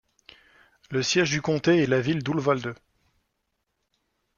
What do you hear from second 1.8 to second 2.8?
est la ville d'Uvalde.